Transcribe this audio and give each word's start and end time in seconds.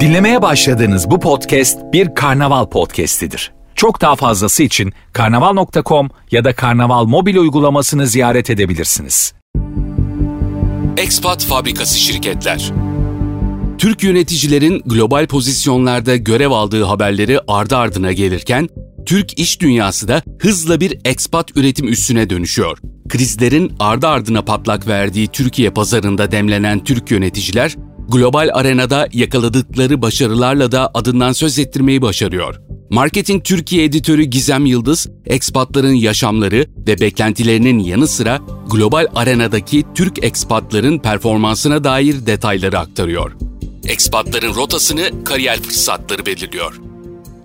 Dinlemeye 0.00 0.42
başladığınız 0.42 1.10
bu 1.10 1.20
podcast 1.20 1.78
bir 1.92 2.14
karnaval 2.14 2.66
podcastidir. 2.66 3.52
Çok 3.74 4.00
daha 4.00 4.16
fazlası 4.16 4.62
için 4.62 4.92
karnaval.com 5.12 6.10
ya 6.30 6.44
da 6.44 6.54
karnaval 6.54 7.04
mobil 7.04 7.36
uygulamasını 7.36 8.06
ziyaret 8.06 8.50
edebilirsiniz. 8.50 9.34
Expat 10.96 11.44
Fabrikası 11.44 11.98
Şirketler 11.98 12.72
Türk 13.78 14.02
yöneticilerin 14.02 14.82
global 14.86 15.26
pozisyonlarda 15.26 16.16
görev 16.16 16.50
aldığı 16.50 16.84
haberleri 16.84 17.40
ardı 17.48 17.76
ardına 17.76 18.12
gelirken, 18.12 18.68
Türk 19.06 19.38
iş 19.38 19.60
dünyası 19.60 20.08
da 20.08 20.22
hızla 20.38 20.80
bir 20.80 20.98
ekspat 21.04 21.56
üretim 21.56 21.88
üssüne 21.88 22.30
dönüşüyor. 22.30 22.78
Krizlerin 23.08 23.72
ardı 23.80 24.06
ardına 24.06 24.42
patlak 24.42 24.86
verdiği 24.86 25.28
Türkiye 25.28 25.70
pazarında 25.70 26.30
demlenen 26.30 26.84
Türk 26.84 27.10
yöneticiler, 27.10 27.76
global 28.08 28.50
arenada 28.52 29.08
yakaladıkları 29.12 30.02
başarılarla 30.02 30.72
da 30.72 30.90
adından 30.94 31.32
söz 31.32 31.58
ettirmeyi 31.58 32.02
başarıyor. 32.02 32.60
Marketing 32.90 33.44
Türkiye 33.44 33.84
editörü 33.84 34.22
Gizem 34.22 34.66
Yıldız, 34.66 35.08
ekspatların 35.26 35.92
yaşamları 35.94 36.66
ve 36.86 37.00
beklentilerinin 37.00 37.78
yanı 37.78 38.08
sıra 38.08 38.40
global 38.70 39.06
arenadaki 39.14 39.84
Türk 39.94 40.24
ekspatların 40.24 40.98
performansına 40.98 41.84
dair 41.84 42.26
detayları 42.26 42.78
aktarıyor. 42.78 43.32
Ekspatların 43.88 44.54
rotasını 44.54 45.24
kariyer 45.24 45.60
fırsatları 45.60 46.26
belirliyor. 46.26 46.80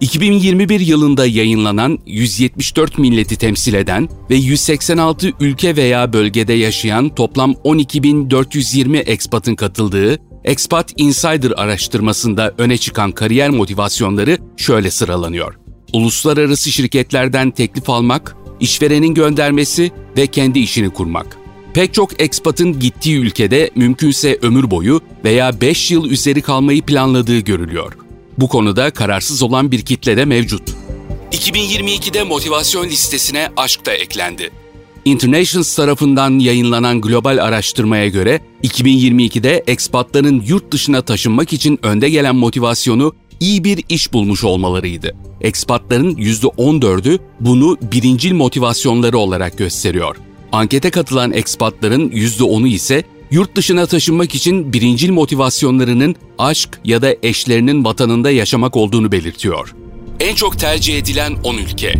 2021 0.01 0.79
yılında 0.79 1.25
yayınlanan 1.25 1.99
174 2.05 2.97
milleti 2.97 3.35
temsil 3.37 3.73
eden 3.73 4.09
ve 4.29 4.35
186 4.35 5.31
ülke 5.39 5.75
veya 5.75 6.13
bölgede 6.13 6.53
yaşayan 6.53 7.15
toplam 7.15 7.51
12.420 7.51 8.97
ekspatın 8.97 9.55
katıldığı 9.55 10.28
Expat 10.43 10.93
Insider 10.97 11.51
araştırmasında 11.57 12.53
öne 12.57 12.77
çıkan 12.77 13.11
kariyer 13.11 13.49
motivasyonları 13.49 14.37
şöyle 14.57 14.91
sıralanıyor. 14.91 15.55
Uluslararası 15.93 16.71
şirketlerden 16.71 17.51
teklif 17.51 17.89
almak, 17.89 18.35
işverenin 18.59 19.13
göndermesi 19.13 19.91
ve 20.17 20.27
kendi 20.27 20.59
işini 20.59 20.89
kurmak. 20.89 21.37
Pek 21.73 21.93
çok 21.93 22.21
ekspatın 22.21 22.79
gittiği 22.79 23.17
ülkede 23.17 23.69
mümkünse 23.75 24.39
ömür 24.41 24.71
boyu 24.71 25.01
veya 25.23 25.61
5 25.61 25.91
yıl 25.91 26.05
üzeri 26.09 26.41
kalmayı 26.41 26.81
planladığı 26.81 27.39
görülüyor. 27.39 27.97
Bu 28.37 28.47
konuda 28.47 28.91
kararsız 28.91 29.43
olan 29.43 29.71
bir 29.71 29.81
kitle 29.81 30.17
de 30.17 30.25
mevcut. 30.25 30.69
2022'de 31.31 32.23
motivasyon 32.23 32.85
listesine 32.85 33.49
aşk 33.57 33.85
da 33.85 33.93
eklendi. 33.93 34.51
Internations 35.05 35.75
tarafından 35.75 36.39
yayınlanan 36.39 37.01
global 37.01 37.37
araştırmaya 37.37 38.07
göre 38.07 38.41
2022'de 38.63 39.63
ekspatların 39.67 40.43
yurt 40.47 40.71
dışına 40.71 41.01
taşınmak 41.01 41.53
için 41.53 41.79
önde 41.83 42.09
gelen 42.09 42.35
motivasyonu 42.35 43.13
iyi 43.39 43.63
bir 43.63 43.83
iş 43.89 44.13
bulmuş 44.13 44.43
olmalarıydı. 44.43 45.15
Ekspatların 45.41 46.15
%14'ü 46.15 47.19
bunu 47.39 47.77
birincil 47.91 48.33
motivasyonları 48.33 49.17
olarak 49.17 49.57
gösteriyor. 49.57 50.15
Ankete 50.51 50.89
katılan 50.89 51.33
ekspatların 51.33 52.09
%10'u 52.09 52.67
ise 52.67 53.03
yurt 53.31 53.55
dışına 53.55 53.85
taşınmak 53.85 54.35
için 54.35 54.73
birincil 54.73 55.09
motivasyonlarının 55.11 56.15
aşk 56.37 56.69
ya 56.85 57.01
da 57.01 57.15
eşlerinin 57.23 57.85
vatanında 57.85 58.31
yaşamak 58.31 58.77
olduğunu 58.77 59.11
belirtiyor. 59.11 59.75
En 60.19 60.35
çok 60.35 60.59
tercih 60.59 60.97
edilen 60.97 61.33
10 61.43 61.57
ülke 61.57 61.93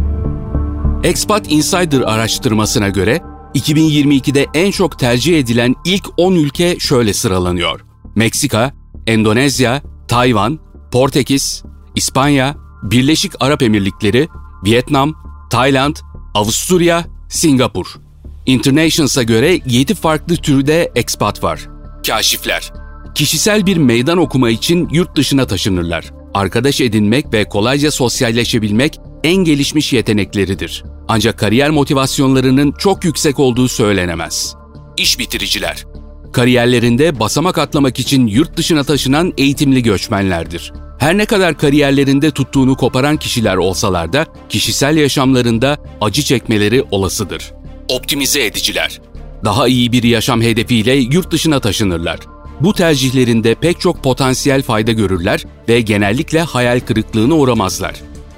Expat 1.04 1.52
Insider 1.52 2.02
araştırmasına 2.02 2.90
göre 2.90 3.22
2022'de 3.56 4.46
en 4.54 4.72
çok 4.72 5.00
tercih 5.00 5.40
edilen 5.40 5.76
ilk 5.86 6.10
10 6.18 6.36
ülke 6.36 6.80
şöyle 6.80 7.14
sıralanıyor. 7.14 7.86
Meksika, 8.16 8.74
Endonezya, 9.08 9.82
Tayvan, 10.08 10.60
Portekiz, 10.92 11.64
İspanya, 11.96 12.56
Birleşik 12.84 13.32
Arap 13.40 13.64
Emirlikleri, 13.64 14.28
Vietnam, 14.66 15.14
Tayland, 15.50 15.96
Avusturya, 16.34 17.06
Singapur. 17.30 18.00
Internations'a 18.46 19.24
göre 19.24 19.60
7 19.66 19.96
farklı 19.96 20.36
türde 20.36 20.92
expat 20.96 21.44
var. 21.44 21.70
Kaşifler. 22.08 22.74
Kişisel 23.16 23.66
bir 23.66 23.78
meydan 23.78 24.18
okuma 24.18 24.50
için 24.50 24.90
yurt 24.92 25.16
dışına 25.16 25.48
taşınırlar. 25.48 26.12
Arkadaş 26.34 26.82
edinmek 26.82 27.34
ve 27.34 27.44
kolayca 27.44 27.92
sosyalleşebilmek 27.92 29.00
en 29.24 29.36
gelişmiş 29.36 29.94
yetenekleridir. 29.94 30.84
Ancak 31.08 31.40
kariyer 31.40 31.70
motivasyonlarının 31.70 32.72
çok 32.72 33.06
yüksek 33.06 33.40
olduğu 33.40 33.68
söylenemez. 33.68 34.56
İş 34.98 35.20
bitiriciler. 35.20 35.86
Kariyerlerinde 36.34 37.20
basamak 37.20 37.58
atlamak 37.58 38.00
için 38.00 38.28
yurt 38.28 38.58
dışına 38.58 38.84
taşınan 38.84 39.34
eğitimli 39.38 39.84
göçmenlerdir. 39.84 40.74
Her 41.00 41.18
ne 41.18 41.26
kadar 41.26 41.58
kariyerlerinde 41.58 42.32
tuttuğunu 42.32 42.78
koparan 42.78 43.18
kişiler 43.18 43.56
olsalar 43.56 44.14
da 44.14 44.26
kişisel 44.50 44.98
yaşamlarında 44.98 45.78
acı 46.02 46.22
çekmeleri 46.22 46.84
olasıdır. 46.92 47.52
Optimize 47.90 48.46
ediciler. 48.46 49.02
Daha 49.46 49.68
iyi 49.68 49.92
bir 49.92 50.04
yaşam 50.04 50.42
hedefiyle 50.42 50.96
yurt 50.96 51.32
dışına 51.32 51.60
taşınırlar. 51.60 52.20
Bu 52.62 52.74
tercihlerinde 52.74 53.56
pek 53.56 53.80
çok 53.80 54.04
potansiyel 54.04 54.64
fayda 54.64 54.92
görürler 54.92 55.46
ve 55.70 55.82
genellikle 55.82 56.42
hayal 56.42 56.80
kırıklığına 56.80 57.36
uğramazlar 57.36 57.94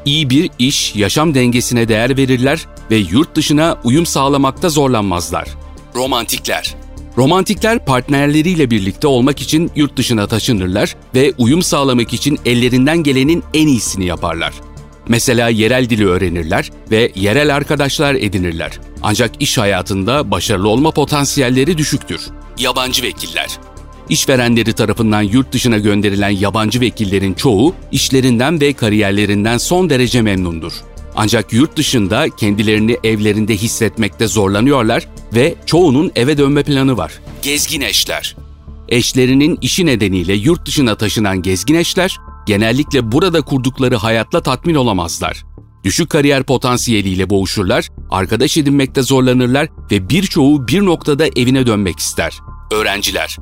iyi 0.06 0.30
bir 0.30 0.50
iş, 0.60 0.96
yaşam 0.96 1.36
dengesine 1.36 1.88
değer 1.88 2.18
verirler 2.18 2.66
ve 2.92 2.96
yurt 2.96 3.36
dışına 3.36 3.78
uyum 3.84 4.06
sağlamakta 4.06 4.70
zorlanmazlar. 4.70 5.48
Romantikler 5.96 6.76
Romantikler 7.18 7.86
partnerleriyle 7.86 8.72
birlikte 8.72 9.08
olmak 9.08 9.42
için 9.42 9.72
yurt 9.76 9.98
dışına 9.98 10.28
taşınırlar 10.28 10.96
ve 11.16 11.34
uyum 11.38 11.62
sağlamak 11.62 12.14
için 12.14 12.40
ellerinden 12.46 12.98
gelenin 12.98 13.44
en 13.54 13.68
iyisini 13.68 14.06
yaparlar. 14.06 14.54
Mesela 15.08 15.50
yerel 15.50 15.90
dili 15.90 16.08
öğrenirler 16.08 16.72
ve 16.92 17.12
yerel 17.16 17.56
arkadaşlar 17.56 18.16
edinirler. 18.16 18.72
Ancak 19.04 19.32
iş 19.42 19.58
hayatında 19.58 20.32
başarılı 20.32 20.70
olma 20.70 20.92
potansiyelleri 20.92 21.78
düşüktür. 21.78 22.22
Yabancı 22.58 23.04
vekiller 23.04 23.60
İşverenleri 24.10 24.74
tarafından 24.74 25.22
yurt 25.22 25.52
dışına 25.54 25.78
gönderilen 25.78 26.30
yabancı 26.30 26.82
vekillerin 26.82 27.34
çoğu 27.34 27.76
işlerinden 27.92 28.62
ve 28.62 28.74
kariyerlerinden 28.74 29.58
son 29.58 29.90
derece 29.90 30.22
memnundur. 30.22 30.74
Ancak 31.16 31.54
yurt 31.54 31.78
dışında 31.78 32.30
kendilerini 32.30 32.98
evlerinde 33.04 33.58
hissetmekte 33.58 34.28
zorlanıyorlar 34.28 35.08
ve 35.36 35.56
çoğunun 35.66 36.12
eve 36.16 36.38
dönme 36.38 36.64
planı 36.64 36.98
var. 36.98 37.12
Gezgin 37.42 37.82
eşler 37.82 38.36
Eşlerinin 38.90 39.58
işi 39.62 39.86
nedeniyle 39.86 40.34
yurt 40.34 40.66
dışına 40.66 40.96
taşınan 40.96 41.42
gezgin 41.42 41.76
eşler, 41.76 42.18
genellikle 42.48 43.12
burada 43.12 43.42
kurdukları 43.42 43.96
hayatla 43.96 44.42
tatmin 44.42 44.76
olamazlar. 44.76 45.44
Düşük 45.84 46.10
kariyer 46.10 46.44
potansiyeliyle 46.44 47.30
boğuşurlar, 47.30 47.88
arkadaş 48.10 48.58
edinmekte 48.58 49.02
zorlanırlar 49.02 49.68
ve 49.92 50.10
birçoğu 50.10 50.68
bir 50.68 50.86
noktada 50.86 51.26
evine 51.36 51.68
dönmek 51.68 52.00
ister. 52.00 52.40
Öğrenciler 52.72 53.38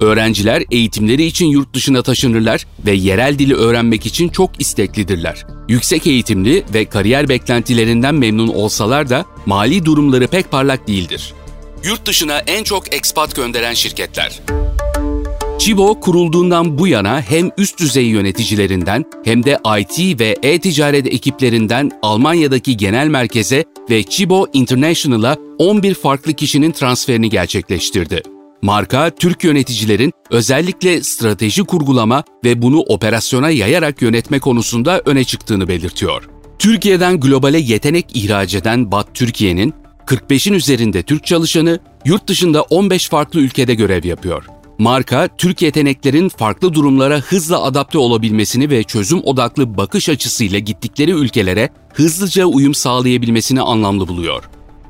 Öğrenciler 0.00 0.64
eğitimleri 0.70 1.24
için 1.24 1.46
yurt 1.46 1.74
dışına 1.74 2.02
taşınırlar 2.02 2.66
ve 2.86 2.92
yerel 2.92 3.38
dili 3.38 3.54
öğrenmek 3.54 4.06
için 4.06 4.28
çok 4.28 4.60
isteklidirler. 4.60 5.46
Yüksek 5.68 6.06
eğitimli 6.06 6.64
ve 6.74 6.84
kariyer 6.84 7.28
beklentilerinden 7.28 8.14
memnun 8.14 8.48
olsalar 8.48 9.10
da 9.10 9.24
mali 9.46 9.84
durumları 9.84 10.26
pek 10.26 10.50
parlak 10.50 10.88
değildir. 10.88 11.34
Yurt 11.84 12.06
dışına 12.06 12.38
en 12.38 12.64
çok 12.64 12.94
ekspat 12.94 13.36
gönderen 13.36 13.74
şirketler. 13.74 14.40
Chibo 15.58 16.00
kurulduğundan 16.00 16.78
bu 16.78 16.88
yana 16.88 17.20
hem 17.20 17.50
üst 17.58 17.78
düzey 17.78 18.04
yöneticilerinden 18.06 19.04
hem 19.24 19.44
de 19.44 19.58
IT 19.80 20.20
ve 20.20 20.36
e-ticaret 20.42 21.06
ekiplerinden 21.06 21.90
Almanya'daki 22.02 22.76
genel 22.76 23.06
merkeze 23.06 23.64
ve 23.90 24.02
Chibo 24.02 24.46
International'a 24.52 25.36
11 25.58 25.94
farklı 25.94 26.32
kişinin 26.32 26.72
transferini 26.72 27.30
gerçekleştirdi. 27.30 28.22
Marka, 28.62 29.10
Türk 29.10 29.44
yöneticilerin 29.44 30.12
özellikle 30.30 31.02
strateji 31.02 31.64
kurgulama 31.64 32.24
ve 32.44 32.62
bunu 32.62 32.80
operasyona 32.80 33.50
yayarak 33.50 34.02
yönetme 34.02 34.38
konusunda 34.38 35.02
öne 35.04 35.24
çıktığını 35.24 35.68
belirtiyor. 35.68 36.28
Türkiye'den 36.58 37.20
globale 37.20 37.58
yetenek 37.58 38.06
ihraç 38.14 38.54
eden 38.54 38.92
BAT 38.92 39.14
Türkiye'nin 39.14 39.74
45'in 40.06 40.54
üzerinde 40.54 41.02
Türk 41.02 41.26
çalışanı 41.26 41.78
yurt 42.04 42.26
dışında 42.26 42.62
15 42.62 43.08
farklı 43.08 43.40
ülkede 43.40 43.74
görev 43.74 44.04
yapıyor. 44.04 44.44
Marka, 44.78 45.28
Türk 45.38 45.62
yeteneklerin 45.62 46.28
farklı 46.28 46.74
durumlara 46.74 47.18
hızla 47.18 47.62
adapte 47.62 47.98
olabilmesini 47.98 48.70
ve 48.70 48.82
çözüm 48.82 49.20
odaklı 49.24 49.76
bakış 49.76 50.08
açısıyla 50.08 50.58
gittikleri 50.58 51.10
ülkelere 51.10 51.68
hızlıca 51.94 52.44
uyum 52.44 52.74
sağlayabilmesini 52.74 53.60
anlamlı 53.60 54.08
buluyor. 54.08 54.42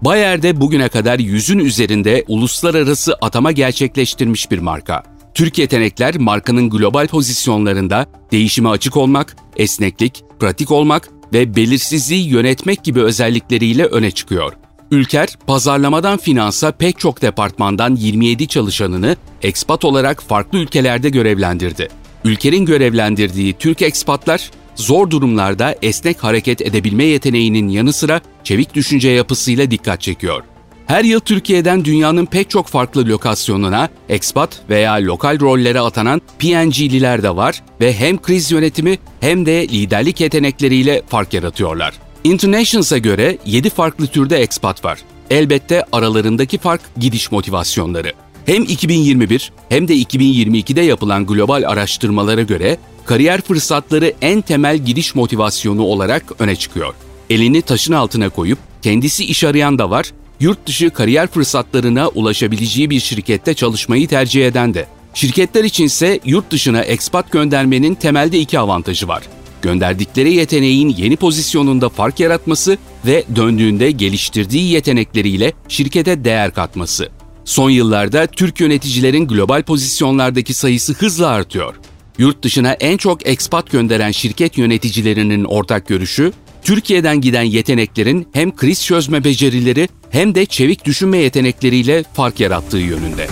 Bayer'de 0.03 0.61
bugüne 0.61 0.89
kadar 0.89 1.19
yüzün 1.19 1.59
üzerinde 1.59 2.25
uluslararası 2.29 3.15
atama 3.15 3.53
gerçekleştirmiş 3.53 4.51
bir 4.51 4.59
marka. 4.59 5.03
Türk 5.35 5.59
yetenekler 5.59 6.19
markanın 6.19 6.71
global 6.71 7.07
pozisyonlarında 7.07 8.07
değişime 8.33 8.69
açık 8.69 8.97
olmak, 8.97 9.37
esneklik, 9.57 10.25
pratik 10.41 10.71
olmak 10.71 11.09
ve 11.33 11.57
belirsizliği 11.57 12.29
yönetmek 12.29 12.85
gibi 12.85 13.03
özellikleriyle 13.03 13.85
öne 13.85 14.11
çıkıyor. 14.11 14.53
Ülker, 14.91 15.29
pazarlamadan 15.47 16.19
finansa 16.19 16.73
pek 16.73 16.99
çok 16.99 17.23
departmandan 17.23 17.97
27 17.97 18.49
çalışanını 18.49 19.17
ekspat 19.43 19.85
olarak 19.85 20.23
farklı 20.23 20.59
ülkelerde 20.59 21.11
görevlendirdi. 21.11 21.89
Ülker'in 22.25 22.67
görevlendirdiği 22.67 23.53
Türk 23.53 23.83
ekspatlar, 23.83 24.51
zor 24.75 25.11
durumlarda 25.11 25.75
esnek 25.83 26.25
hareket 26.25 26.61
edebilme 26.61 27.05
yeteneğinin 27.05 27.69
yanı 27.69 27.93
sıra 27.93 28.21
çevik 28.45 28.75
düşünce 28.75 29.09
yapısıyla 29.09 29.71
dikkat 29.71 30.01
çekiyor. 30.01 30.43
Her 30.87 31.05
yıl 31.05 31.21
Türkiye'den 31.21 31.85
dünyanın 31.85 32.27
pek 32.27 32.51
çok 32.51 32.67
farklı 32.67 33.07
lokasyonuna 33.07 33.89
ekspat 34.09 34.61
veya 34.71 34.93
lokal 34.95 35.41
rollere 35.41 35.81
atanan 35.81 36.21
PNG'liler 36.39 37.23
de 37.23 37.37
var 37.37 37.63
ve 37.81 37.95
hem 37.95 38.23
kriz 38.23 38.51
yönetimi 38.51 38.99
hem 39.21 39.47
de 39.47 39.69
liderlik 39.69 40.21
yetenekleriyle 40.21 41.03
fark 41.09 41.35
yaratıyorlar. 41.35 41.95
Internationals'a 42.25 42.99
göre 42.99 43.39
7 43.47 43.71
farklı 43.71 44.07
türde 44.07 44.37
ekspat 44.37 44.85
var. 44.85 44.99
Elbette 45.31 45.85
aralarındaki 45.93 46.59
fark 46.59 46.81
gidiş 46.97 47.33
motivasyonları. 47.33 48.13
Hem 48.47 48.63
2021 48.63 49.53
hem 49.69 49.89
de 49.89 49.97
2022'de 49.97 50.81
yapılan 50.81 51.27
global 51.27 51.63
araştırmalara 51.67 52.43
göre 52.43 52.79
kariyer 53.07 53.41
fırsatları 53.41 54.15
en 54.23 54.41
temel 54.41 54.79
gidiş 54.79 55.15
motivasyonu 55.15 55.83
olarak 55.83 56.25
öne 56.39 56.57
çıkıyor. 56.57 56.95
Elini 57.31 57.63
taşın 57.63 57.93
altına 57.93 58.29
koyup 58.29 58.59
kendisi 58.83 59.25
iş 59.25 59.45
arayan 59.45 59.79
da 59.79 59.91
var, 59.91 60.13
yurt 60.41 60.67
dışı 60.67 60.91
kariyer 60.91 61.27
fırsatlarına 61.27 62.09
ulaşabileceği 62.09 62.91
bir 62.91 63.01
şirkette 63.01 63.55
çalışmayı 63.55 64.09
tercih 64.09 64.47
eden 64.47 64.75
de. 64.75 64.87
Şirketler 65.15 65.65
içinse 65.65 66.21
yurt 66.25 66.51
dışına 66.51 66.81
ekspat 66.81 67.33
göndermenin 67.33 67.95
temelde 67.95 68.39
iki 68.39 68.59
avantajı 68.59 69.09
var. 69.09 69.23
Gönderdikleri 69.63 70.35
yeteneğin 70.35 70.89
yeni 70.89 71.17
pozisyonunda 71.17 71.89
fark 71.89 72.21
yaratması 72.21 72.79
ve 73.07 73.25
döndüğünde 73.37 73.91
geliştirdiği 73.91 74.71
yetenekleriyle 74.71 75.53
şirkete 75.69 76.25
değer 76.25 76.55
katması. 76.55 77.09
Son 77.45 77.71
yıllarda 77.71 78.27
Türk 78.27 78.61
yöneticilerin 78.61 79.29
global 79.29 79.63
pozisyonlardaki 79.63 80.55
sayısı 80.55 80.93
hızla 80.93 81.29
artıyor. 81.29 81.75
Yurt 82.19 82.45
dışına 82.45 82.73
en 82.73 82.97
çok 82.97 83.27
ekspat 83.27 83.71
gönderen 83.71 84.11
şirket 84.11 84.59
yöneticilerinin 84.59 85.45
ortak 85.45 85.87
görüşü, 85.87 86.33
Türkiye'den 86.63 87.21
giden 87.21 87.43
yeteneklerin 87.43 88.29
hem 88.33 88.57
kriz 88.57 88.85
çözme 88.85 89.25
becerileri 89.25 89.89
hem 90.11 90.35
de 90.35 90.47
çevik 90.47 90.85
düşünme 90.85 91.19
yetenekleriyle 91.19 92.05
fark 92.13 92.41
yarattığı 92.41 92.79
yönünde. 92.79 93.27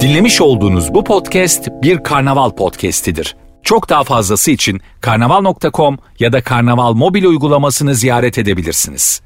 Dinlemiş 0.00 0.40
olduğunuz 0.40 0.94
bu 0.94 1.04
podcast 1.04 1.68
bir 1.82 2.02
karnaval 2.02 2.50
podcastidir. 2.50 3.36
Çok 3.62 3.88
daha 3.88 4.04
fazlası 4.04 4.50
için 4.50 4.80
karnaval.com 5.00 5.98
ya 6.18 6.32
da 6.32 6.42
karnaval 6.42 6.92
mobil 6.92 7.24
uygulamasını 7.24 7.94
ziyaret 7.94 8.38
edebilirsiniz. 8.38 9.22